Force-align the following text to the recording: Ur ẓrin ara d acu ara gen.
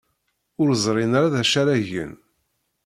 Ur 0.61 0.69
ẓrin 0.83 1.13
ara 1.17 1.33
d 1.33 1.35
acu 1.41 1.55
ara 1.61 1.75
gen. 1.89 2.11